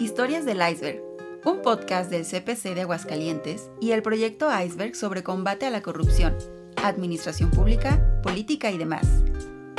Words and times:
Historias 0.00 0.44
del 0.44 0.62
Iceberg, 0.62 1.02
un 1.44 1.60
podcast 1.60 2.08
del 2.08 2.24
CPC 2.24 2.76
de 2.76 2.82
Aguascalientes 2.82 3.68
y 3.80 3.90
el 3.90 4.02
proyecto 4.02 4.48
Iceberg 4.48 4.94
sobre 4.94 5.24
combate 5.24 5.66
a 5.66 5.70
la 5.70 5.82
corrupción, 5.82 6.36
administración 6.84 7.50
pública, 7.50 8.20
política 8.22 8.70
y 8.70 8.78
demás. 8.78 9.08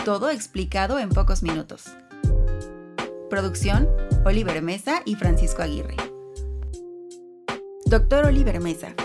Todo 0.03 0.29
explicado 0.29 0.99
en 0.99 1.07
pocos 1.07 1.41
minutos. 1.41 1.85
Producción, 3.29 3.87
Oliver 4.25 4.61
Mesa 4.61 5.03
y 5.05 5.15
Francisco 5.15 5.61
Aguirre. 5.61 5.95
Doctor 7.85 8.25
Oliver 8.25 8.59
Mesa. 8.59 8.95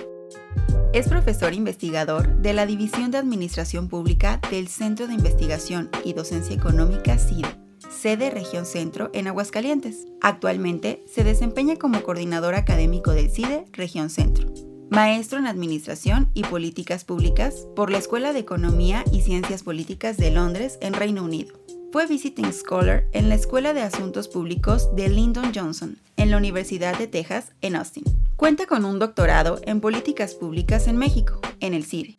Es 0.92 1.08
profesor 1.08 1.54
investigador 1.54 2.28
de 2.38 2.54
la 2.54 2.66
División 2.66 3.12
de 3.12 3.18
Administración 3.18 3.88
Pública 3.88 4.40
del 4.50 4.66
Centro 4.66 5.06
de 5.06 5.14
Investigación 5.14 5.90
y 6.04 6.12
Docencia 6.12 6.56
Económica 6.56 7.18
CIDE 7.18 7.63
sede 7.90 8.30
Región 8.30 8.66
Centro 8.66 9.10
en 9.12 9.26
Aguascalientes. 9.26 10.06
Actualmente 10.20 11.04
se 11.12 11.24
desempeña 11.24 11.76
como 11.76 12.02
coordinador 12.02 12.54
académico 12.54 13.12
del 13.12 13.30
CIDE 13.30 13.64
Región 13.72 14.10
Centro. 14.10 14.48
Maestro 14.90 15.38
en 15.38 15.46
Administración 15.46 16.30
y 16.34 16.44
Políticas 16.44 17.04
Públicas 17.04 17.66
por 17.74 17.90
la 17.90 17.98
Escuela 17.98 18.32
de 18.32 18.40
Economía 18.40 19.04
y 19.10 19.22
Ciencias 19.22 19.62
Políticas 19.62 20.16
de 20.16 20.30
Londres 20.30 20.78
en 20.80 20.94
Reino 20.94 21.24
Unido. 21.24 21.58
Fue 21.90 22.06
Visiting 22.06 22.52
Scholar 22.52 23.04
en 23.12 23.28
la 23.28 23.36
Escuela 23.36 23.72
de 23.72 23.82
Asuntos 23.82 24.28
Públicos 24.28 24.94
de 24.94 25.08
Lyndon 25.08 25.52
Johnson 25.54 25.96
en 26.16 26.30
la 26.30 26.36
Universidad 26.36 26.98
de 26.98 27.06
Texas 27.06 27.52
en 27.60 27.76
Austin. 27.76 28.04
Cuenta 28.36 28.66
con 28.66 28.84
un 28.84 28.98
doctorado 28.98 29.60
en 29.64 29.80
Políticas 29.80 30.34
Públicas 30.34 30.88
en 30.88 30.96
México, 30.96 31.40
en 31.60 31.72
el 31.72 31.84
CIDE. 31.84 32.14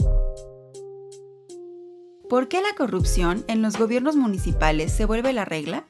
¿Por 2.30 2.48
qué 2.48 2.60
la 2.60 2.74
corrupción 2.76 3.46
en 3.48 3.62
los 3.62 3.78
gobiernos 3.78 4.16
municipales 4.16 4.92
se 4.92 5.06
vuelve 5.06 5.32
la 5.32 5.46
regla? 5.46 5.86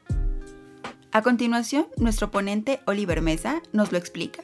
A 1.13 1.21
continuación, 1.21 1.87
nuestro 1.95 2.29
ponente 2.29 2.81
Oliver 2.87 3.21
Mesa 3.21 3.61
nos 3.71 3.93
lo 3.93 3.97
explica. 3.97 4.43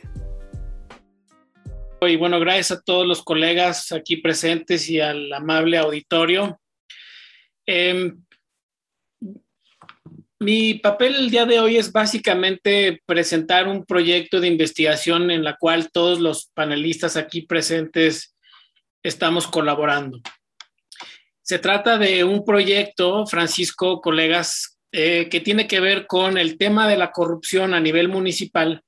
Y 1.99 2.16
bueno, 2.16 2.40
gracias 2.40 2.71
a 2.71 2.82
todos 2.82 3.05
los 3.05 3.21
colegas 3.21 3.91
aquí 3.91 4.18
presentes 4.18 4.90
y 4.90 5.02
al 5.02 5.34
amable 5.34 5.77
auditorio. 5.77 6.62
Em, 7.65 8.24
mi 10.40 10.76
papel 10.76 11.15
el 11.15 11.30
día 11.30 11.46
de 11.46 11.60
hoy 11.60 11.76
es 11.76 11.91
básicamente 11.91 13.02
presentar 13.05 13.68
un 13.68 13.85
proyecto 13.85 14.40
de 14.40 14.48
investigación 14.48 15.30
en 15.30 15.43
la 15.43 15.58
cual 15.58 15.91
todos 15.91 16.21
los 16.21 16.49
panelistas 16.54 17.18
aquí 17.18 17.41
presentes 17.41 18.34
estamos 19.04 19.46
colaborando. 19.46 20.21
Se 21.41 21.59
trata 21.59 21.97
de 21.97 22.23
un 22.23 22.45
proyecto, 22.45 23.25
Francisco, 23.25 24.01
colegas, 24.01 24.79
eh, 24.91 25.29
que 25.29 25.39
tiene 25.39 25.67
que 25.67 25.79
ver 25.79 26.05
con 26.05 26.37
el 26.37 26.57
tema 26.57 26.87
de 26.87 26.97
la 26.97 27.11
corrupción 27.11 27.73
a 27.73 27.79
nivel 27.79 28.09
municipal, 28.09 28.84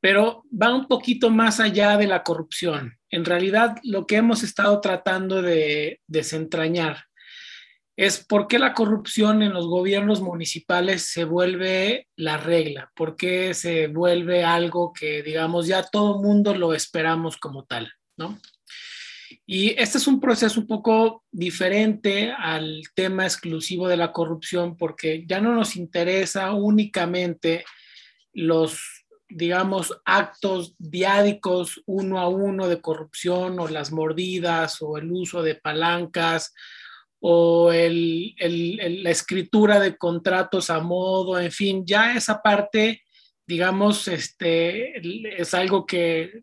pero 0.00 0.44
va 0.50 0.74
un 0.74 0.86
poquito 0.86 1.30
más 1.30 1.60
allá 1.60 1.96
de 1.96 2.06
la 2.06 2.22
corrupción. 2.22 2.98
En 3.10 3.24
realidad, 3.24 3.76
lo 3.82 4.06
que 4.06 4.16
hemos 4.16 4.42
estado 4.42 4.80
tratando 4.80 5.42
de 5.42 6.00
desentrañar 6.06 7.04
es 7.96 8.24
por 8.24 8.46
qué 8.48 8.58
la 8.58 8.72
corrupción 8.72 9.42
en 9.42 9.52
los 9.52 9.66
gobiernos 9.66 10.22
municipales 10.22 11.10
se 11.10 11.24
vuelve 11.24 12.08
la 12.16 12.36
regla, 12.36 12.90
por 12.94 13.16
qué 13.16 13.52
se 13.52 13.88
vuelve 13.88 14.44
algo 14.44 14.92
que, 14.92 15.22
digamos, 15.22 15.66
ya 15.66 15.82
todo 15.82 16.22
mundo 16.22 16.54
lo 16.54 16.72
esperamos 16.72 17.36
como 17.36 17.64
tal, 17.64 17.92
¿no? 18.16 18.38
Y 19.54 19.78
este 19.78 19.98
es 19.98 20.06
un 20.06 20.18
proceso 20.18 20.60
un 20.60 20.66
poco 20.66 21.24
diferente 21.30 22.32
al 22.32 22.84
tema 22.94 23.24
exclusivo 23.24 23.86
de 23.86 23.98
la 23.98 24.10
corrupción 24.10 24.78
porque 24.78 25.26
ya 25.26 25.42
no 25.42 25.54
nos 25.54 25.76
interesa 25.76 26.52
únicamente 26.52 27.62
los, 28.32 29.04
digamos, 29.28 30.00
actos 30.06 30.74
diádicos 30.78 31.82
uno 31.84 32.18
a 32.18 32.30
uno 32.30 32.66
de 32.66 32.80
corrupción 32.80 33.60
o 33.60 33.68
las 33.68 33.92
mordidas 33.92 34.80
o 34.80 34.96
el 34.96 35.12
uso 35.12 35.42
de 35.42 35.56
palancas 35.56 36.54
o 37.20 37.70
la 37.70 39.10
escritura 39.10 39.80
de 39.80 39.98
contratos 39.98 40.70
a 40.70 40.80
modo, 40.80 41.38
en 41.38 41.52
fin, 41.52 41.84
ya 41.84 42.16
esa 42.16 42.40
parte, 42.40 43.02
digamos, 43.46 44.08
este, 44.08 44.94
es 45.38 45.52
algo 45.52 45.84
que 45.84 46.40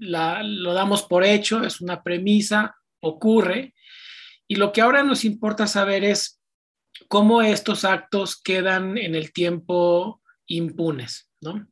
lo 0.00 0.74
damos 0.74 1.02
por 1.02 1.24
hecho, 1.24 1.64
es 1.64 1.80
una 1.80 2.02
premisa, 2.02 2.76
ocurre. 3.00 3.74
Y 4.48 4.56
lo 4.56 4.72
que 4.72 4.80
ahora 4.80 5.02
nos 5.02 5.24
importa 5.24 5.66
saber 5.66 6.04
es 6.04 6.40
cómo 7.08 7.42
estos 7.42 7.84
actos 7.84 8.40
quedan 8.40 8.98
en 8.98 9.14
el 9.14 9.32
tiempo 9.32 10.22
impunes, 10.46 11.30
¿no? 11.40 11.66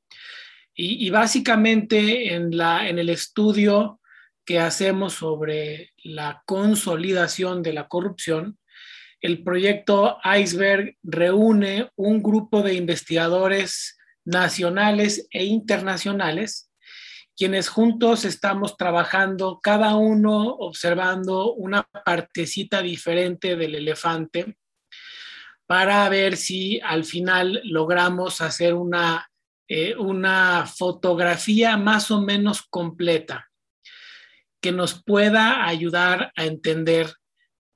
Y, 0.74 1.10
básicamente 1.10 2.34
en, 2.34 2.56
la, 2.56 2.88
en 2.88 2.98
el 2.98 3.10
estudio 3.10 4.00
que 4.46 4.58
hacemos 4.58 5.12
sobre 5.12 5.92
la 6.02 6.42
consolidación 6.46 7.62
de 7.62 7.74
la 7.74 7.88
corrupción, 7.88 8.58
el 9.20 9.44
proyecto 9.44 10.18
Iceberg 10.24 10.96
reúne 11.02 11.90
un 11.94 12.22
grupo 12.22 12.62
de 12.62 12.74
investigadores 12.74 13.98
nacionales 14.24 15.28
e 15.30 15.44
internacionales 15.44 16.71
quienes 17.36 17.68
juntos 17.68 18.24
estamos 18.24 18.76
trabajando, 18.76 19.60
cada 19.62 19.96
uno 19.96 20.42
observando 20.44 21.52
una 21.54 21.82
partecita 21.82 22.82
diferente 22.82 23.56
del 23.56 23.74
elefante 23.74 24.56
para 25.66 26.08
ver 26.08 26.36
si 26.36 26.80
al 26.80 27.04
final 27.04 27.60
logramos 27.64 28.40
hacer 28.40 28.74
una, 28.74 29.30
eh, 29.68 29.96
una 29.96 30.66
fotografía 30.66 31.76
más 31.76 32.10
o 32.10 32.20
menos 32.20 32.62
completa 32.62 33.48
que 34.60 34.72
nos 34.72 35.02
pueda 35.02 35.66
ayudar 35.66 36.32
a 36.36 36.44
entender 36.44 37.12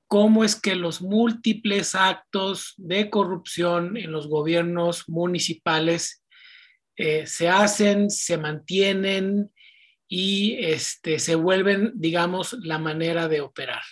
cómo 0.07 0.43
es 0.43 0.55
que 0.55 0.75
los 0.75 1.01
múltiples 1.01 1.95
actos 1.95 2.73
de 2.77 3.09
corrupción 3.09 3.97
en 3.97 4.11
los 4.11 4.27
gobiernos 4.27 5.09
municipales 5.09 6.23
eh, 6.97 7.27
se 7.27 7.47
hacen, 7.47 8.09
se 8.09 8.37
mantienen 8.37 9.51
y 10.07 10.57
este, 10.59 11.19
se 11.19 11.35
vuelven, 11.35 11.91
digamos, 11.95 12.53
la 12.63 12.79
manera 12.79 13.27
de 13.27 13.41
operar. 13.41 13.83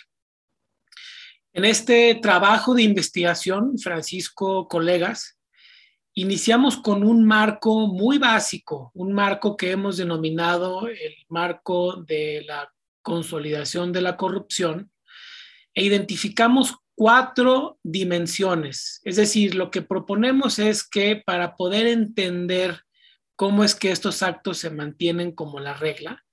En 1.52 1.64
este 1.64 2.16
trabajo 2.16 2.74
de 2.74 2.82
investigación, 2.82 3.78
Francisco, 3.78 4.66
colegas, 4.68 5.38
iniciamos 6.14 6.76
con 6.78 7.04
un 7.04 7.24
marco 7.24 7.86
muy 7.86 8.18
básico, 8.18 8.90
un 8.94 9.12
marco 9.12 9.56
que 9.56 9.70
hemos 9.70 9.96
denominado 9.96 10.88
el 10.88 11.14
marco 11.28 12.02
de 12.02 12.44
la 12.46 12.70
consolidación 13.02 13.92
de 13.92 14.02
la 14.02 14.16
corrupción, 14.16 14.90
e 15.74 15.84
identificamos 15.84 16.74
cuatro 16.96 17.78
dimensiones. 17.82 19.00
Es 19.04 19.16
decir, 19.16 19.54
lo 19.54 19.70
que 19.70 19.82
proponemos 19.82 20.58
es 20.58 20.88
que 20.88 21.22
para 21.24 21.54
poder 21.54 21.86
entender 21.86 22.85
cómo 23.36 23.62
es 23.62 23.74
que 23.74 23.90
estos 23.90 24.22
actos 24.22 24.58
se 24.58 24.70
mantienen 24.70 25.32
como 25.32 25.60
la 25.60 25.74
regla, 25.74 26.24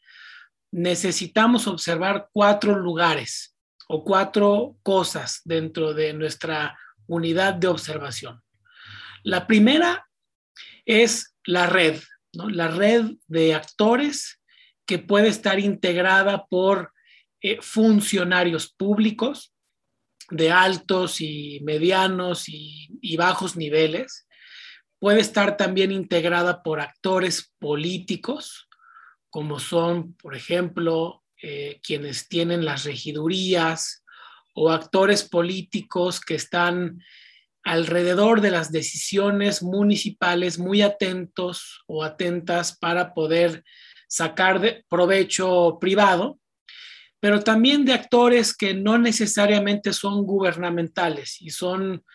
necesitamos 0.72 1.68
observar 1.68 2.30
cuatro 2.32 2.80
lugares 2.80 3.56
o 3.88 4.04
cuatro 4.04 4.78
cosas 4.82 5.42
dentro 5.44 5.94
de 5.94 6.14
nuestra 6.14 6.78
unidad 7.06 7.54
de 7.54 7.68
observación. 7.68 8.42
La 9.24 9.46
primera 9.46 10.08
es 10.86 11.36
la 11.46 11.68
red, 11.68 12.02
la 12.32 12.70
red 12.70 13.12
de 13.28 13.54
actores 13.54 14.42
que 14.86 14.98
puede 14.98 15.28
estar 15.28 15.60
integrada 15.60 16.46
por 16.46 16.94
eh, 17.42 17.60
funcionarios 17.62 18.74
públicos 18.74 19.54
de 20.30 20.52
altos 20.52 21.22
y 21.22 21.60
medianos 21.64 22.46
y 22.48 23.18
bajos 23.18 23.56
niveles, 23.56 24.26
Puede 25.04 25.20
estar 25.20 25.58
también 25.58 25.92
integrada 25.92 26.64
por 26.64 26.80
actores 26.80 27.52
políticos, 27.60 28.70
como 29.30 29.60
son, 29.60 30.14
por 30.14 30.34
ejemplo, 30.34 31.26
eh, 31.42 31.82
quienes 31.84 32.30
tienen 32.30 32.64
las 32.64 32.86
regidurías 32.86 34.06
o 34.56 34.72
actores 34.72 35.26
políticos 35.26 36.22
que 36.22 36.36
están 36.36 37.04
alrededor 37.66 38.40
de 38.40 38.52
las 38.52 38.72
decisiones 38.72 39.62
municipales 39.62 40.58
muy 40.58 40.82
atentos 40.82 41.84
o 41.86 42.06
atentas 42.06 42.78
para 42.78 43.14
poder 43.14 43.66
sacar 44.08 44.86
provecho 44.88 45.80
privado, 45.82 46.40
pero 47.20 47.42
también 47.42 47.84
de 47.84 47.92
actores 47.92 48.56
que 48.56 48.74
no 48.74 48.98
necesariamente 48.98 49.92
son 49.92 50.26
gubernamentales 50.26 51.42
y 51.42 51.50
son 51.50 52.06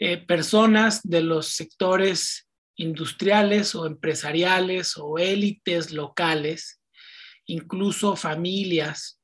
eh, 0.00 0.16
personas 0.16 1.02
de 1.02 1.22
los 1.22 1.48
sectores 1.48 2.47
industriales 2.78 3.74
o 3.74 3.86
empresariales 3.86 4.96
o 4.96 5.18
élites 5.18 5.92
locales, 5.92 6.80
incluso 7.44 8.16
familias 8.16 9.20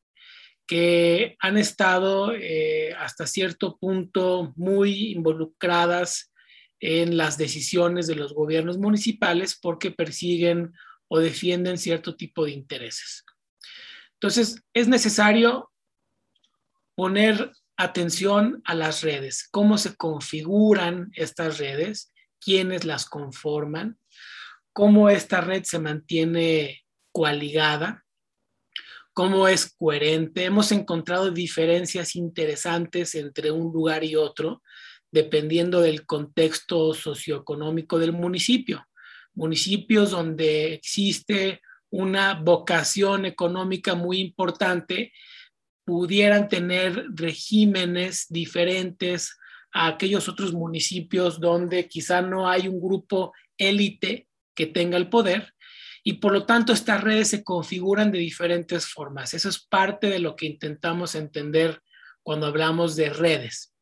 que 0.67 1.37
han 1.41 1.57
estado 1.57 2.35
eh, 2.35 2.95
hasta 2.99 3.27
cierto 3.27 3.79
punto 3.79 4.53
muy 4.57 5.13
involucradas 5.13 6.33
en 6.81 7.17
las 7.17 7.39
decisiones 7.39 8.07
de 8.07 8.17
los 8.17 8.35
gobiernos 8.35 8.79
municipales 8.79 9.59
porque 9.61 9.91
persiguen 9.91 10.73
o 11.09 11.19
defienden 11.19 11.79
cierto 11.79 12.17
tipo 12.17 12.45
de 12.45 12.53
intereses. 12.53 13.25
Entonces, 14.15 14.63
es 14.73 14.89
necesario 14.89 15.71
poner 16.97 17.53
atención 17.77 18.63
a 18.65 18.75
las 18.75 19.03
redes, 19.03 19.49
cómo 19.51 19.79
se 19.79 19.95
configuran 19.97 21.11
estas 21.15 21.59
redes, 21.59 22.14
quiénes 22.45 22.85
las 22.85 23.07
conforman, 23.07 23.99
cómo 24.73 25.09
esta 25.09 25.41
red 25.41 25.63
se 25.65 25.79
mantiene 25.79 26.85
coaligada, 27.13 28.05
cómo 29.13 29.49
es 29.49 29.75
coherente. 29.79 30.45
Hemos 30.45 30.73
encontrado 30.73 31.31
diferencias 31.31 32.17
interesantes 32.17 33.15
entre 33.15 33.51
un 33.51 33.73
lugar 33.73 34.05
y 34.05 34.17
otro, 34.17 34.63
dependiendo 35.11 35.81
del 35.81 36.05
contexto 36.05 36.93
socioeconómico 36.93 37.99
del 37.99 38.13
municipio. 38.13 38.87
Municipios 39.33 40.11
donde 40.11 40.75
existe 40.75 41.63
una 41.91 42.35
vocación 42.35 43.25
económica 43.25 43.95
muy 43.95 44.19
importante 44.19 45.13
pudieran 45.85 46.49
tener 46.49 47.07
regímenes 47.15 48.27
diferentes 48.29 49.37
a 49.75 49.89
aquellos 49.89 50.29
otros 50.29 50.53
municipios 50.53 51.41
donde 51.41 51.89
quizá 51.89 52.23
no 52.23 52.49
hay 52.49 52.69
un 52.69 52.81
grupo 52.81 53.35
élite 53.59 54.29
que 54.55 54.67
tenga 54.67 54.97
el 54.97 55.09
poder 55.09 55.53
y 56.05 56.15
por 56.15 56.33
lo 56.33 56.47
tanto 56.47 56.73
estas 56.73 57.03
redes 57.03 57.29
se 57.29 57.43
configuran 57.43 58.13
de 58.13 58.19
diferentes 58.19 58.87
formas. 58.87 59.35
Eso 59.35 59.49
es 59.49 59.59
parte 59.59 60.09
de 60.09 60.21
lo 60.21 60.37
que 60.37 60.47
intentamos 60.47 61.15
entender 61.15 61.83
cuando 62.23 62.47
hablamos 62.47 62.95
de 62.95 63.11
redes. 63.11 63.75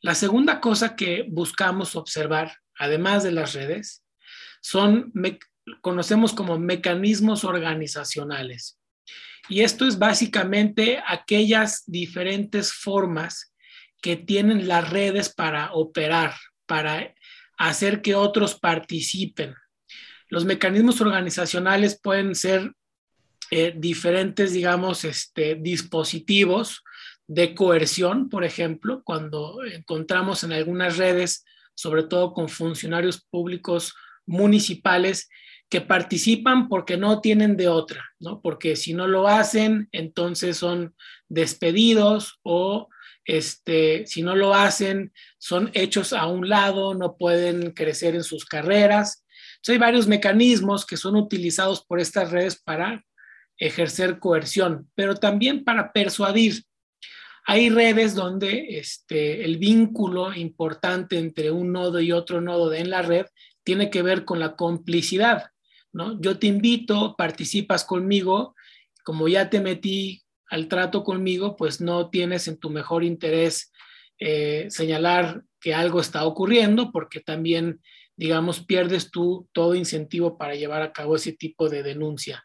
La 0.00 0.14
segunda 0.14 0.60
cosa 0.60 0.96
que 0.96 1.26
buscamos 1.28 1.94
observar, 1.94 2.56
además 2.78 3.22
de 3.22 3.32
las 3.32 3.52
redes, 3.52 4.02
son, 4.62 5.12
conocemos 5.80 6.32
como 6.32 6.58
mecanismos 6.58 7.44
organizacionales. 7.44 8.78
Y 9.48 9.60
esto 9.60 9.86
es 9.86 9.98
básicamente 9.98 11.02
aquellas 11.06 11.82
diferentes 11.86 12.72
formas 12.72 13.51
que 14.02 14.16
tienen 14.16 14.68
las 14.68 14.90
redes 14.90 15.32
para 15.32 15.72
operar, 15.72 16.34
para 16.66 17.14
hacer 17.56 18.02
que 18.02 18.14
otros 18.14 18.58
participen. 18.58 19.54
Los 20.28 20.44
mecanismos 20.44 21.00
organizacionales 21.00 21.98
pueden 22.02 22.34
ser 22.34 22.72
eh, 23.50 23.72
diferentes, 23.76 24.52
digamos, 24.52 25.04
este, 25.04 25.54
dispositivos 25.54 26.82
de 27.26 27.54
coerción, 27.54 28.28
por 28.28 28.44
ejemplo, 28.44 29.02
cuando 29.04 29.62
encontramos 29.64 30.42
en 30.42 30.52
algunas 30.52 30.96
redes, 30.96 31.44
sobre 31.74 32.02
todo 32.02 32.32
con 32.32 32.48
funcionarios 32.48 33.24
públicos 33.30 33.94
municipales, 34.26 35.28
que 35.68 35.80
participan 35.80 36.68
porque 36.68 36.96
no 36.96 37.20
tienen 37.20 37.56
de 37.56 37.68
otra, 37.68 38.04
¿no? 38.18 38.42
Porque 38.42 38.76
si 38.76 38.92
no 38.92 39.06
lo 39.06 39.28
hacen, 39.28 39.88
entonces 39.92 40.58
son 40.58 40.94
despedidos 41.28 42.40
o 42.42 42.88
este, 43.24 44.06
si 44.06 44.22
no 44.22 44.34
lo 44.34 44.54
hacen, 44.54 45.12
son 45.38 45.70
hechos 45.74 46.12
a 46.12 46.26
un 46.26 46.48
lado, 46.48 46.94
no 46.94 47.16
pueden 47.16 47.72
crecer 47.72 48.14
en 48.14 48.24
sus 48.24 48.44
carreras. 48.44 49.24
Entonces, 49.56 49.74
hay 49.74 49.78
varios 49.78 50.08
mecanismos 50.08 50.84
que 50.86 50.96
son 50.96 51.16
utilizados 51.16 51.84
por 51.84 52.00
estas 52.00 52.30
redes 52.30 52.60
para 52.60 53.04
ejercer 53.56 54.18
coerción, 54.18 54.90
pero 54.94 55.14
también 55.14 55.64
para 55.64 55.92
persuadir. 55.92 56.64
Hay 57.44 57.70
redes 57.70 58.14
donde 58.14 58.78
este, 58.78 59.44
el 59.44 59.58
vínculo 59.58 60.34
importante 60.34 61.18
entre 61.18 61.50
un 61.50 61.72
nodo 61.72 62.00
y 62.00 62.12
otro 62.12 62.40
nodo 62.40 62.72
en 62.72 62.90
la 62.90 63.02
red 63.02 63.26
tiene 63.64 63.90
que 63.90 64.02
ver 64.02 64.24
con 64.24 64.38
la 64.38 64.56
complicidad. 64.56 65.50
Yo 66.20 66.38
te 66.38 66.46
invito, 66.46 67.14
participas 67.16 67.84
conmigo, 67.84 68.54
como 69.04 69.28
ya 69.28 69.50
te 69.50 69.60
metí 69.60 70.21
al 70.52 70.68
trato 70.68 71.02
conmigo, 71.02 71.56
pues 71.56 71.80
no 71.80 72.10
tienes 72.10 72.46
en 72.46 72.58
tu 72.58 72.68
mejor 72.68 73.04
interés 73.04 73.72
eh, 74.18 74.66
señalar 74.68 75.44
que 75.58 75.72
algo 75.72 75.98
está 75.98 76.26
ocurriendo, 76.26 76.92
porque 76.92 77.20
también, 77.20 77.80
digamos, 78.16 78.62
pierdes 78.62 79.10
tú 79.10 79.48
todo 79.52 79.74
incentivo 79.74 80.36
para 80.36 80.54
llevar 80.54 80.82
a 80.82 80.92
cabo 80.92 81.16
ese 81.16 81.32
tipo 81.32 81.70
de 81.70 81.82
denuncia. 81.82 82.44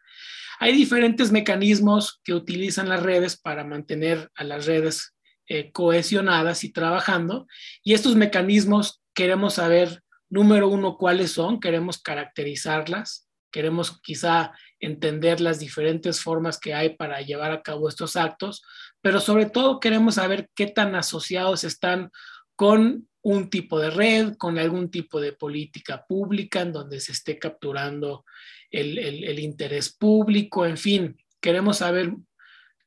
Hay 0.57 0.71
diferentes 0.71 1.33
mecanismos 1.33 2.21
que 2.23 2.33
utilizan 2.33 2.87
las 2.87 3.03
redes 3.03 3.35
para 3.35 3.65
mantener 3.65 4.31
a 4.35 4.45
las 4.45 4.65
redes 4.65 5.13
eh, 5.49 5.73
cohesionadas 5.73 6.63
y 6.63 6.71
trabajando, 6.71 7.45
y 7.83 7.93
estos 7.93 8.15
mecanismos 8.15 9.01
queremos 9.13 9.55
saber, 9.55 10.01
número 10.29 10.69
uno, 10.69 10.95
cuáles 10.95 11.33
son, 11.33 11.59
queremos 11.59 12.01
caracterizarlas, 12.01 13.26
queremos 13.51 14.01
quizá 14.01 14.53
entender 14.79 15.41
las 15.41 15.59
diferentes 15.59 16.21
formas 16.21 16.59
que 16.59 16.73
hay 16.73 16.95
para 16.95 17.21
llevar 17.21 17.51
a 17.51 17.61
cabo 17.61 17.89
estos 17.89 18.15
actos, 18.15 18.63
pero 19.01 19.19
sobre 19.19 19.45
todo 19.45 19.79
queremos 19.79 20.15
saber 20.15 20.49
qué 20.55 20.67
tan 20.67 20.95
asociados 20.95 21.63
están 21.63 22.11
con 22.55 23.07
un 23.21 23.49
tipo 23.49 23.79
de 23.79 23.89
red, 23.89 24.35
con 24.37 24.57
algún 24.57 24.89
tipo 24.89 25.19
de 25.19 25.33
política 25.33 26.05
pública 26.07 26.61
en 26.61 26.71
donde 26.71 26.99
se 26.99 27.11
esté 27.11 27.37
capturando 27.37 28.23
el, 28.71 29.39
interés 29.39 29.93
público, 29.93 30.65
en 30.65 30.77
fin, 30.77 31.17
queremos 31.41 31.77
saber 31.77 32.13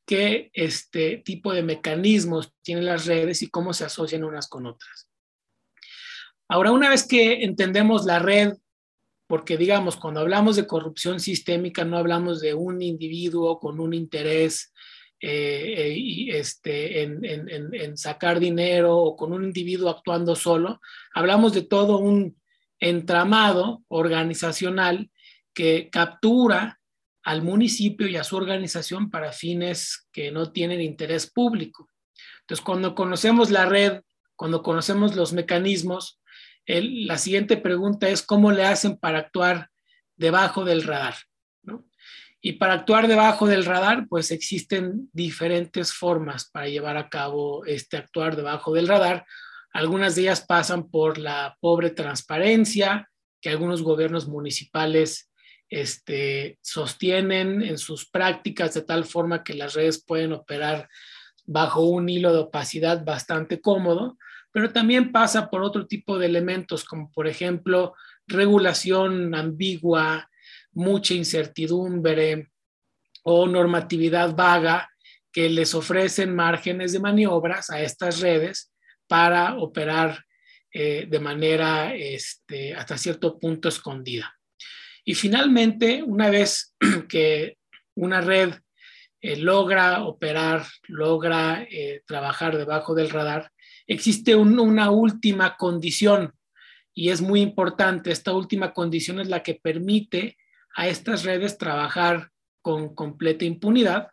qué 0.06 0.50
este 0.52 1.18
tipo 1.18 1.52
de 1.52 1.62
mecanismos 1.62 2.52
tienen 2.62 2.86
las 2.86 3.06
redes 3.06 3.42
y 3.42 3.50
cómo 3.50 3.72
se 3.72 3.84
asocian 3.84 4.24
unas 4.24 4.48
con 4.48 4.66
otras. 4.66 5.08
Ahora, 6.48 6.72
una 6.72 6.88
vez 6.88 7.06
que 7.06 7.44
entendemos 7.44 8.04
la 8.06 8.18
red 8.18 8.54
porque 9.30 9.56
digamos, 9.56 9.94
cuando 9.94 10.18
hablamos 10.18 10.56
de 10.56 10.66
corrupción 10.66 11.20
sistémica 11.20 11.84
no 11.84 11.96
hablamos 11.96 12.40
de 12.40 12.52
un 12.52 12.82
individuo 12.82 13.60
con 13.60 13.78
un 13.78 13.94
interés 13.94 14.72
eh, 15.20 15.92
eh, 15.94 16.36
este, 16.36 17.02
en, 17.04 17.96
sacar 17.96 18.40
dinero 18.40 18.98
o 18.98 19.14
con 19.14 19.32
un 19.32 19.44
individuo 19.44 19.88
actuando 19.88 20.34
solo, 20.34 20.80
hablamos 21.14 21.52
de 21.52 21.62
todo 21.62 21.98
un 21.98 22.40
entramado 22.80 23.84
organizacional 23.86 25.08
que 25.54 25.90
captura 25.92 26.80
al 27.22 27.42
municipio 27.42 28.08
y 28.08 28.16
a 28.16 28.24
su 28.24 28.36
organización 28.36 29.10
para 29.10 29.30
fines 29.30 30.08
que 30.10 30.32
no 30.32 30.50
tienen 30.50 30.80
interés 30.80 31.30
público. 31.30 31.88
Entonces, 32.40 32.64
cuando 32.64 32.96
conocemos 32.96 33.52
la 33.52 33.64
red, 33.64 34.00
cuando 34.34 34.64
conocemos 34.64 35.14
los 35.14 35.32
mecanismos, 35.32 36.19
la 36.66 37.18
siguiente 37.18 37.56
pregunta 37.56 38.08
es 38.08 38.22
cómo 38.22 38.52
le 38.52 38.64
hacen 38.64 38.96
para 38.96 39.18
actuar 39.18 39.68
debajo 40.16 40.64
del 40.64 40.82
radar. 40.82 41.14
Y 42.42 42.52
para 42.52 42.73
actuar 42.73 43.06
debajo 43.06 43.46
del 43.46 43.66
radar, 43.66 44.06
pues 44.08 44.30
existen 44.30 45.11
diferentes 45.12 45.92
formas 45.92 46.49
para 46.50 46.68
llevar 46.68 46.96
a 46.96 47.11
cabo 47.11 47.66
este 47.66 47.99
actuar 47.99 48.35
debajo 48.35 48.73
del 48.73 48.88
radar. 48.88 49.26
Algunas 49.73 50.14
de 50.14 50.23
ellas 50.23 50.44
pasan 50.46 50.88
por 50.90 51.18
la 51.18 51.56
pobre 51.61 51.90
transparencia 51.90 53.11
que 53.42 53.50
algunos 53.50 53.82
gobiernos 53.82 54.26
municipales 54.26 55.30
este, 55.68 56.58
sostienen 56.62 57.62
en 57.62 57.78
sus 57.78 58.08
prácticas 58.08 58.75
de 58.75 58.82
tal 58.82 59.04
forma 59.04 59.44
que 59.44 59.54
las 59.54 59.75
redes 59.75 60.02
pueden 60.04 60.32
operar 60.32 60.88
bajo 61.44 61.82
un 61.82 62.08
hilo 62.08 62.32
de 62.32 62.40
opacidad 62.40 63.04
bastante 63.04 63.61
cómodo 63.61 64.16
pero 64.52 64.73
también 64.73 65.12
pasa 65.12 65.50
por 65.50 65.62
otro 65.62 65.87
tipo 65.87 66.19
de 66.19 66.26
elementos, 66.26 66.85
como 66.85 67.11
por 67.12 67.26
ejemplo 67.26 67.95
regulación 68.26 69.35
ambigua, 69.35 70.28
mucha 70.73 71.14
incertidumbre 71.14 72.50
o 73.23 73.47
normatividad 73.47 74.35
vaga 74.35 74.88
que 75.33 75.49
les 75.49 75.75
ofrecen 75.75 76.35
márgenes 76.35 76.92
de 76.92 77.00
maniobras 77.00 77.71
a 77.71 77.80
estas 77.80 78.21
redes 78.21 78.73
para 79.07 79.57
operar 79.57 80.25
eh, 80.73 81.07
de 81.09 81.21
manera 81.21 81.95
este, 81.95 82.75
hasta 82.75 82.97
cierto 82.97 83.38
punto 83.38 83.69
escondida. 83.69 84.33
Y 85.04 85.14
finalmente, 85.14 86.02
una 86.02 86.30
vez 86.30 86.75
que 87.09 87.59
una 87.97 88.21
red 88.21 88.54
eh, 89.21 89.37
logra 89.37 90.04
operar, 90.04 90.64
logra 90.88 91.66
eh, 91.69 92.02
trabajar 92.07 92.57
debajo 92.57 92.95
del 92.95 93.11
radar, 93.11 93.50
existe 93.90 94.37
una 94.37 94.90
última 94.92 95.56
condición 95.56 96.32
y 96.94 97.11
es 97.11 97.20
muy 97.20 97.40
importante. 97.40 98.12
Esta 98.12 98.32
última 98.32 98.73
condición 98.73 99.18
es 99.18 99.28
la 99.28 99.42
que 99.42 99.56
permite 99.56 100.38
a 100.76 100.87
estas 100.87 101.25
redes 101.25 101.59
trabajar 101.59 102.30
con 102.62 102.94
completa 102.94 103.44
impunidad 103.44 104.11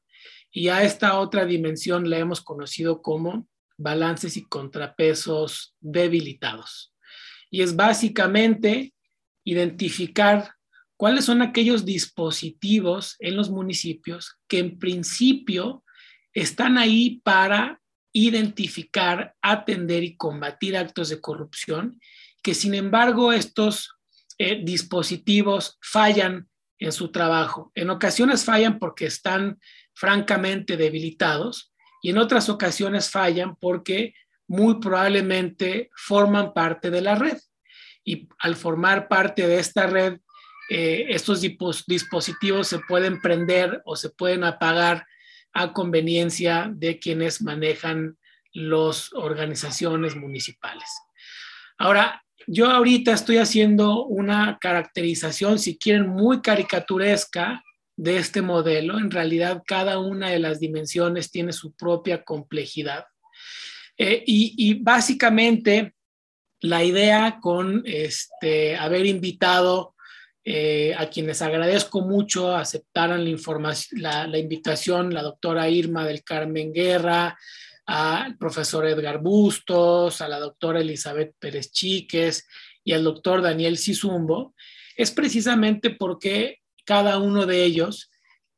y 0.52 0.70
a 0.70 0.82
esta 0.82 1.20
otra 1.20 1.46
dimensión 1.46 2.10
la 2.10 2.18
hemos 2.18 2.42
conocido 2.42 3.04
como 3.04 3.48
balances 3.78 4.36
y 4.36 4.46
contrapesos 4.46 5.76
debilitados. 5.80 6.96
Y 7.52 7.62
es 7.62 7.76
básicamente 7.76 8.96
identificar 9.44 10.56
cuáles 10.96 11.26
son 11.26 11.44
aquellos 11.44 11.86
dispositivos 11.86 13.16
en 13.20 13.36
los 13.36 13.52
municipios 13.52 14.40
que 14.48 14.58
en 14.58 14.80
principio 14.80 15.84
están 16.34 16.80
ahí 16.80 17.22
para 17.24 17.80
identificar, 18.26 19.36
atender 19.42 20.04
y 20.04 20.18
combatir 20.18 20.76
actos 20.76 21.10
de 21.10 21.22
corrupción 21.22 22.00
que 22.42 22.54
sin 22.54 22.74
embargo 22.74 23.34
estos 23.34 23.96
eh, 24.38 24.62
dispositivos 24.64 25.78
fallan 25.82 26.48
en 26.80 26.92
su 26.92 27.12
trabajo. 27.12 27.72
En 27.76 27.90
ocasiones 27.90 28.46
fallan 28.46 28.80
porque 28.80 29.06
están 29.06 29.60
francamente 29.94 30.78
debilitados 30.78 31.74
y 32.02 32.10
en 32.12 32.18
otras 32.18 32.50
ocasiones 32.50 33.10
fallan 33.10 33.56
porque 33.56 34.14
muy 34.48 34.80
probablemente 34.80 35.90
forman 35.96 36.54
parte 36.54 36.90
de 36.90 37.02
la 37.02 37.16
red. 37.16 37.38
Y 38.04 38.30
al 38.40 38.56
formar 38.56 39.08
parte 39.08 39.46
de 39.46 39.60
esta 39.60 39.88
red, 39.88 40.20
eh, 40.70 41.08
estos 41.10 41.42
dispositivos 41.42 42.68
se 42.68 42.80
pueden 42.80 43.20
prender 43.22 43.82
o 43.86 43.96
se 43.96 44.10
pueden 44.10 44.44
apagar 44.44 45.06
a 45.58 45.74
conveniencia 45.74 46.72
de 46.72 47.00
quienes 47.00 47.42
manejan 47.42 48.18
las 48.54 49.12
organizaciones 49.14 50.16
municipales. 50.16 50.88
Ahora, 51.80 52.24
yo 52.46 52.70
ahorita 52.70 53.12
estoy 53.12 53.38
haciendo 53.38 54.06
una 54.06 54.58
caracterización, 54.62 55.58
si 55.60 55.78
quieren, 55.78 56.08
muy 56.08 56.42
caricaturesca 56.42 57.64
de 57.96 58.18
este 58.18 58.42
modelo. 58.42 59.00
En 59.00 59.10
realidad, 59.10 59.64
cada 59.66 60.00
una 60.00 60.30
de 60.30 60.40
las 60.40 60.60
dimensiones 60.60 61.32
tiene 61.32 61.52
su 61.52 61.74
propia 61.74 62.24
complejidad. 62.24 63.06
Eh, 63.98 64.24
y, 64.28 64.76
básicamente, 64.76 65.96
la 66.62 66.84
idea 66.84 67.40
con 67.42 67.82
este, 67.86 68.78
haber 68.78 69.08
invitado 69.08 69.96
eh, 70.50 70.96
a 70.98 71.10
quienes 71.10 71.42
agradezco 71.42 72.00
mucho 72.00 72.56
aceptaran 72.56 73.30
la, 73.92 74.28
la, 74.28 74.38
invitación, 74.38 75.14
la 75.14 75.22
doctora 75.22 75.68
Irma 75.68 76.06
del 76.06 76.24
Carmen 76.24 76.72
Guerra, 76.72 77.38
al 77.86 78.38
profesor 78.38 78.88
Edgar 78.88 79.22
Bustos, 79.22 80.22
a 80.22 80.30
la 80.30 80.40
doctora 80.40 80.80
Elizabeth 80.80 81.36
Pérez 81.38 81.74
Chiques 81.74 82.48
y 82.82 82.94
al 82.94 83.04
doctor 83.04 83.42
Daniel 83.42 83.78
Sizumbo, 83.78 84.56
es 84.96 85.12
precisamente 85.12 85.90
porque 85.90 86.60
cada 86.86 87.18
uno 87.18 87.46
de 87.46 87.66
ellos 87.66 88.10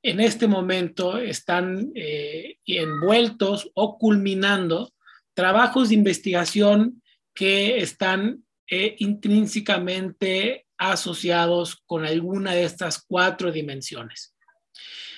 en 0.04 0.20
este 0.20 0.48
momento 0.48 1.18
están 1.18 1.92
eh, 1.96 2.58
envueltos 2.68 3.72
o 3.74 3.98
culminando 3.98 4.94
trabajos 5.34 5.90
de 5.90 5.96
investigación 5.96 7.02
que 7.34 7.80
están 7.80 8.44
eh, 8.70 8.96
intrínsecamente 9.00 10.68
asociados 10.80 11.84
con 11.86 12.06
alguna 12.06 12.54
de 12.54 12.64
estas 12.64 13.04
cuatro 13.06 13.52
dimensiones. 13.52 14.34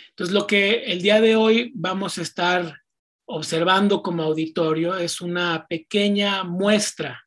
Entonces, 0.10 0.34
lo 0.34 0.46
que 0.46 0.84
el 0.86 1.02
día 1.02 1.22
de 1.22 1.38
hoy 1.38 1.72
vamos 1.74 2.18
a 2.18 2.24
estar 2.24 2.82
observando 3.26 4.02
como 4.04 4.24
auditorio 4.24 4.98
es 4.98 5.22
una 5.22 5.66
pequeña 5.70 6.44
muestra 6.44 7.24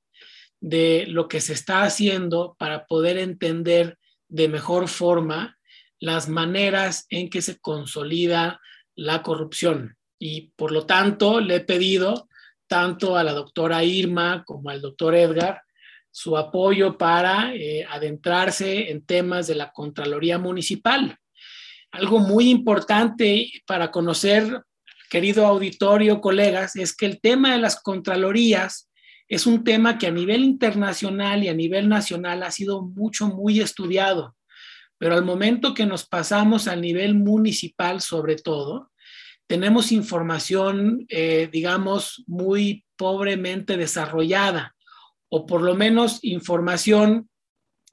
de 0.60 1.06
lo 1.08 1.28
que 1.28 1.40
se 1.40 1.54
está 1.54 1.82
haciendo 1.84 2.56
para 2.58 2.86
poder 2.86 3.18
entender 3.18 3.98
de 4.28 4.48
mejor 4.48 4.88
forma 4.88 5.56
las 6.00 6.28
maneras 6.28 7.06
en 7.08 7.30
que 7.30 7.40
se 7.40 7.58
consolida 7.58 8.60
la 8.94 9.22
corrupción. 9.22 9.96
Y 10.18 10.52
por 10.56 10.72
lo 10.72 10.86
tanto, 10.86 11.40
le 11.40 11.56
he 11.56 11.60
pedido 11.60 12.28
tanto 12.66 13.16
a 13.16 13.24
la 13.24 13.32
doctora 13.32 13.84
Irma 13.84 14.44
como 14.44 14.70
al 14.70 14.80
doctor 14.80 15.14
Edgar 15.14 15.63
su 16.14 16.36
apoyo 16.36 16.96
para 16.96 17.52
eh, 17.56 17.84
adentrarse 17.90 18.92
en 18.92 19.04
temas 19.04 19.48
de 19.48 19.56
la 19.56 19.72
Contraloría 19.72 20.38
Municipal. 20.38 21.18
Algo 21.90 22.20
muy 22.20 22.50
importante 22.50 23.50
para 23.66 23.90
conocer, 23.90 24.62
querido 25.10 25.44
auditorio, 25.44 26.20
colegas, 26.20 26.76
es 26.76 26.94
que 26.94 27.06
el 27.06 27.20
tema 27.20 27.50
de 27.50 27.58
las 27.58 27.82
Contralorías 27.82 28.92
es 29.26 29.44
un 29.44 29.64
tema 29.64 29.98
que 29.98 30.06
a 30.06 30.12
nivel 30.12 30.44
internacional 30.44 31.42
y 31.42 31.48
a 31.48 31.54
nivel 31.54 31.88
nacional 31.88 32.44
ha 32.44 32.52
sido 32.52 32.82
mucho, 32.82 33.26
muy 33.26 33.58
estudiado. 33.58 34.36
Pero 34.98 35.16
al 35.16 35.24
momento 35.24 35.74
que 35.74 35.84
nos 35.84 36.06
pasamos 36.06 36.68
al 36.68 36.80
nivel 36.80 37.16
municipal, 37.16 38.00
sobre 38.00 38.36
todo, 38.36 38.92
tenemos 39.48 39.90
información, 39.90 41.06
eh, 41.08 41.48
digamos, 41.50 42.22
muy 42.28 42.84
pobremente 42.96 43.76
desarrollada 43.76 44.73
o 45.28 45.46
por 45.46 45.62
lo 45.62 45.74
menos 45.74 46.20
información 46.22 47.28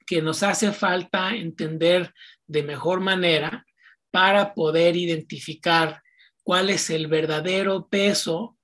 que 0.05 0.21
nos 0.21 0.43
hace 0.43 0.71
falta 0.71 1.35
entender 1.35 2.13
de 2.47 2.63
mejor 2.63 2.99
manera 2.99 3.65
para 4.11 4.53
poder 4.53 4.97
identificar 4.97 6.01
cuál 6.43 6.69
es 6.69 6.89
el 6.89 7.07
verdadero 7.07 7.87
peso, 7.87 8.57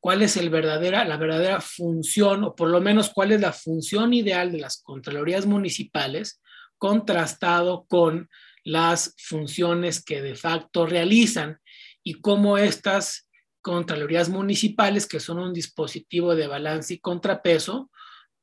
cuál 0.00 0.22
es 0.22 0.36
el 0.36 0.50
verdadera, 0.50 1.04
la 1.04 1.16
verdadera 1.16 1.60
función, 1.60 2.44
o 2.44 2.54
por 2.54 2.68
lo 2.68 2.80
menos 2.80 3.10
cuál 3.10 3.32
es 3.32 3.40
la 3.40 3.52
función 3.52 4.12
ideal 4.12 4.52
de 4.52 4.58
las 4.58 4.82
Contralorías 4.82 5.46
municipales, 5.46 6.40
contrastado 6.78 7.86
con 7.88 8.28
las 8.64 9.14
funciones 9.18 10.04
que 10.04 10.20
de 10.20 10.34
facto 10.34 10.86
realizan 10.86 11.60
y 12.02 12.14
cómo 12.14 12.58
estas 12.58 13.28
Contralorías 13.60 14.28
municipales, 14.28 15.06
que 15.06 15.20
son 15.20 15.38
un 15.38 15.52
dispositivo 15.52 16.34
de 16.34 16.46
balance 16.46 16.94
y 16.94 16.98
contrapeso, 17.00 17.90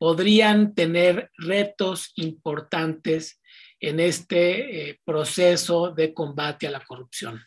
podrían 0.05 0.75
tener 0.75 1.31
retos 1.35 2.11
importantes 2.17 3.41
en 3.79 3.99
este 3.99 4.89
eh, 4.89 4.99
proceso 5.03 5.89
de 5.89 6.13
combate 6.13 6.67
a 6.67 6.69
la 6.69 6.85
corrupción. 6.85 7.41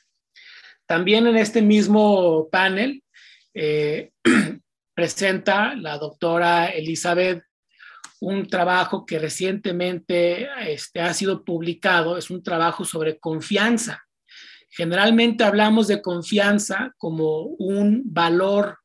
También 0.84 1.28
en 1.28 1.36
este 1.36 1.62
mismo 1.62 2.48
panel 2.50 3.04
eh, 3.54 4.10
presenta 4.92 5.76
la 5.76 5.98
doctora 5.98 6.66
Elizabeth 6.66 7.44
un 8.18 8.48
trabajo 8.48 9.06
que 9.06 9.20
recientemente 9.20 10.48
este, 10.66 11.00
ha 11.00 11.14
sido 11.14 11.44
publicado, 11.44 12.18
es 12.18 12.28
un 12.28 12.42
trabajo 12.42 12.84
sobre 12.84 13.20
confianza. 13.20 14.02
Generalmente 14.68 15.44
hablamos 15.44 15.86
de 15.86 16.02
confianza 16.02 16.92
como 16.98 17.42
un 17.42 18.02
valor 18.06 18.78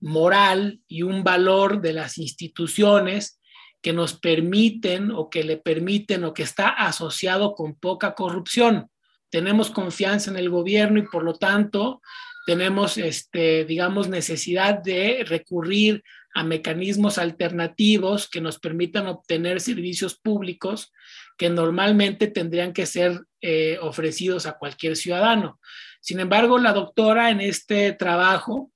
moral 0.00 0.80
y 0.86 1.02
un 1.02 1.24
valor 1.24 1.80
de 1.80 1.92
las 1.92 2.18
instituciones 2.18 3.40
que 3.80 3.92
nos 3.92 4.18
permiten 4.18 5.10
o 5.10 5.30
que 5.30 5.44
le 5.44 5.56
permiten 5.56 6.24
o 6.24 6.34
que 6.34 6.42
está 6.42 6.68
asociado 6.68 7.54
con 7.54 7.74
poca 7.74 8.14
corrupción. 8.14 8.90
Tenemos 9.30 9.70
confianza 9.70 10.30
en 10.30 10.36
el 10.36 10.50
gobierno 10.50 10.98
y 10.98 11.02
por 11.02 11.22
lo 11.22 11.34
tanto 11.34 12.00
tenemos, 12.46 12.96
este, 12.96 13.64
digamos, 13.64 14.08
necesidad 14.08 14.82
de 14.82 15.24
recurrir 15.26 16.02
a 16.34 16.44
mecanismos 16.44 17.18
alternativos 17.18 18.28
que 18.28 18.40
nos 18.40 18.58
permitan 18.58 19.06
obtener 19.06 19.60
servicios 19.60 20.18
públicos 20.18 20.92
que 21.36 21.50
normalmente 21.50 22.26
tendrían 22.26 22.72
que 22.72 22.86
ser 22.86 23.20
eh, 23.40 23.78
ofrecidos 23.80 24.46
a 24.46 24.56
cualquier 24.58 24.96
ciudadano. 24.96 25.60
Sin 26.00 26.20
embargo, 26.20 26.58
la 26.58 26.72
doctora 26.72 27.30
en 27.30 27.40
este 27.40 27.92
trabajo 27.92 28.70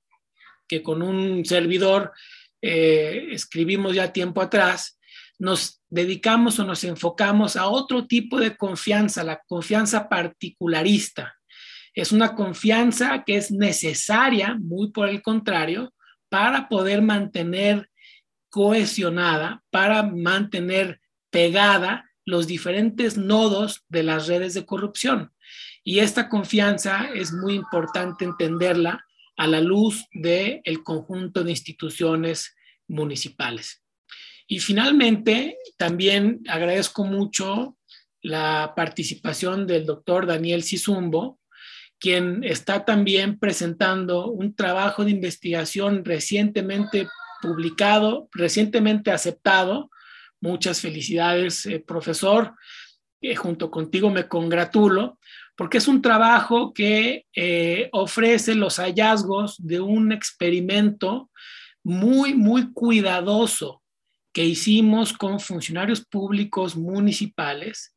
que 0.67 0.81
con 0.81 1.01
un 1.01 1.45
servidor 1.45 2.13
eh, 2.61 3.27
escribimos 3.31 3.95
ya 3.95 4.13
tiempo 4.13 4.41
atrás, 4.41 4.97
nos 5.39 5.81
dedicamos 5.89 6.59
o 6.59 6.63
nos 6.63 6.83
enfocamos 6.83 7.55
a 7.55 7.67
otro 7.67 8.07
tipo 8.07 8.39
de 8.39 8.55
confianza, 8.55 9.23
la 9.23 9.41
confianza 9.45 10.07
particularista. 10.07 11.35
Es 11.93 12.11
una 12.11 12.35
confianza 12.35 13.23
que 13.25 13.35
es 13.35 13.51
necesaria, 13.51 14.57
muy 14.59 14.91
por 14.91 15.09
el 15.09 15.21
contrario, 15.21 15.93
para 16.29 16.67
poder 16.69 17.01
mantener 17.01 17.89
cohesionada, 18.49 19.63
para 19.69 20.03
mantener 20.03 21.01
pegada 21.29 22.09
los 22.25 22.47
diferentes 22.47 23.17
nodos 23.17 23.83
de 23.89 24.03
las 24.03 24.27
redes 24.27 24.53
de 24.53 24.65
corrupción. 24.65 25.33
Y 25.83 25.99
esta 25.99 26.29
confianza 26.29 27.09
es 27.13 27.33
muy 27.33 27.55
importante 27.55 28.25
entenderla 28.25 29.05
a 29.37 29.47
la 29.47 29.61
luz 29.61 30.05
del 30.11 30.61
el 30.63 30.83
conjunto 30.83 31.43
de 31.43 31.51
instituciones 31.51 32.55
municipales. 32.87 33.83
Y 34.47 34.59
finalmente, 34.59 35.57
también 35.77 36.41
agradezco 36.47 37.05
mucho 37.05 37.77
la 38.21 38.73
participación 38.75 39.67
del 39.67 39.85
doctor 39.85 40.25
Daniel 40.25 40.63
Sizumbo, 40.63 41.39
quien 41.99 42.43
está 42.43 42.83
también 42.83 43.39
presentando 43.39 44.27
un 44.27 44.55
trabajo 44.55 45.05
de 45.05 45.11
investigación 45.11 46.03
recientemente 46.03 47.07
publicado, 47.41 48.29
recientemente 48.33 49.11
aceptado. 49.11 49.89
Muchas 50.41 50.81
felicidades, 50.81 51.65
eh, 51.65 51.79
profesor. 51.79 52.55
Eh, 53.21 53.35
junto 53.35 53.71
contigo 53.71 54.09
me 54.09 54.27
congratulo 54.27 55.17
porque 55.55 55.77
es 55.77 55.87
un 55.87 56.01
trabajo 56.01 56.73
que 56.73 57.25
eh, 57.35 57.89
ofrece 57.91 58.55
los 58.55 58.77
hallazgos 58.77 59.55
de 59.59 59.79
un 59.79 60.11
experimento 60.11 61.29
muy, 61.83 62.33
muy 62.33 62.71
cuidadoso 62.71 63.81
que 64.31 64.43
hicimos 64.43 65.13
con 65.13 65.39
funcionarios 65.39 66.03
públicos 66.03 66.75
municipales 66.75 67.95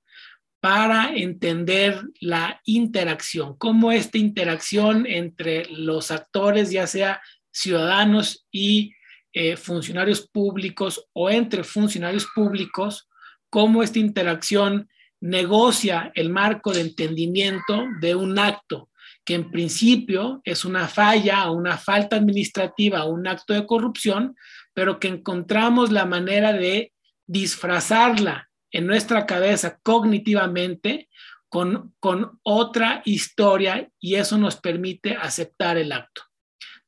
para 0.61 1.15
entender 1.15 2.03
la 2.21 2.61
interacción, 2.65 3.57
cómo 3.57 3.93
esta 3.93 4.19
interacción 4.19 5.07
entre 5.07 5.65
los 5.71 6.11
actores, 6.11 6.71
ya 6.71 6.87
sea 6.87 7.23
ciudadanos 7.53 8.47
y 8.51 8.93
eh, 9.33 9.57
funcionarios 9.57 10.29
públicos 10.29 11.07
o 11.13 11.31
entre 11.31 11.63
funcionarios 11.63 12.27
públicos, 12.35 13.09
cómo 13.49 13.83
esta 13.83 13.99
interacción 13.99 14.89
negocia 15.21 16.13
el 16.15 16.31
marco 16.31 16.73
de 16.73 16.83
entendimiento 16.83 17.85
de 18.01 18.15
un 18.15 18.39
acto 18.39 18.91
que 19.27 19.35
en 19.35 19.51
principio 19.51 20.41
es 20.45 20.65
una 20.65 20.87
falla 20.87 21.51
o 21.51 21.55
una 21.55 21.77
falta 21.77 22.15
administrativa 22.15 23.05
o 23.05 23.11
un 23.11 23.27
acto 23.27 23.55
de 23.55 23.67
corrupción, 23.67 24.37
pero 24.73 25.01
que 25.01 25.09
encontramos 25.09 25.91
la 25.91 26.07
manera 26.07 26.53
de 26.53 26.93
disfrazarla 27.27 28.49
en 28.71 28.87
nuestra 28.87 29.27
cabeza 29.27 29.81
cognitivamente 29.83 31.09
con, 31.49 31.95
con 31.99 32.39
otra 32.45 33.03
historia 33.05 33.91
y 33.99 34.15
eso 34.15 34.39
nos 34.39 34.57
permite 34.57 35.17
aceptar 35.17 35.77
el 35.77 35.91
acto. 35.91 36.23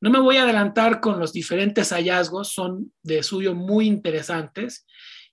No 0.00 0.10
me 0.10 0.20
voy 0.20 0.36
a 0.36 0.44
adelantar 0.44 1.00
con 1.00 1.18
los 1.18 1.32
diferentes 1.32 1.90
hallazgos, 1.90 2.52
son 2.52 2.92
de 3.02 3.24
suyo 3.24 3.56
muy 3.56 3.88
interesantes 3.88 4.86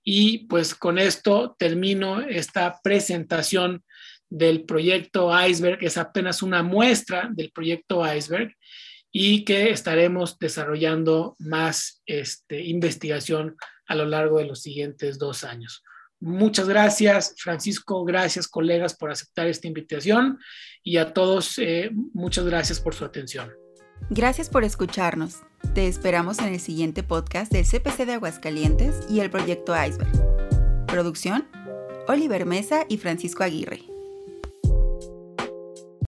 y 0.08 0.46
pues 0.46 0.76
con 0.76 0.98
esto 0.98 1.56
termino 1.58 2.20
esta 2.20 2.80
presentación 2.80 3.82
del 4.30 4.64
proyecto 4.64 5.32
Iceberg, 5.36 5.82
es 5.82 5.98
apenas 5.98 6.42
una 6.42 6.62
muestra 6.62 7.28
del 7.32 7.50
proyecto 7.50 8.06
Iceberg 8.06 8.54
y 9.10 9.44
que 9.44 9.70
estaremos 9.70 10.38
desarrollando 10.38 11.34
más 11.40 12.04
este, 12.06 12.62
investigación 12.62 13.56
a 13.88 13.96
lo 13.96 14.04
largo 14.06 14.38
de 14.38 14.46
los 14.46 14.62
siguientes 14.62 15.18
dos 15.18 15.42
años. 15.42 15.82
Muchas 16.20 16.68
gracias, 16.68 17.34
Francisco. 17.38 18.04
Gracias, 18.04 18.46
colegas, 18.46 18.96
por 18.96 19.10
aceptar 19.10 19.48
esta 19.48 19.66
invitación 19.66 20.38
y 20.84 20.98
a 20.98 21.12
todos, 21.12 21.58
eh, 21.58 21.90
muchas 22.14 22.44
gracias 22.46 22.80
por 22.80 22.94
su 22.94 23.04
atención. 23.04 23.50
Gracias 24.10 24.48
por 24.48 24.64
escucharnos. 24.64 25.42
Te 25.74 25.88
esperamos 25.88 26.38
en 26.38 26.46
el 26.46 26.60
siguiente 26.60 27.02
podcast 27.02 27.52
del 27.52 27.64
CPC 27.64 28.06
de 28.06 28.14
Aguascalientes 28.14 29.06
y 29.10 29.20
el 29.20 29.30
proyecto 29.30 29.74
Iceberg. 29.74 30.86
Producción, 30.86 31.48
Oliver 32.06 32.46
Mesa 32.46 32.86
y 32.88 32.98
Francisco 32.98 33.42
Aguirre. 33.42 33.95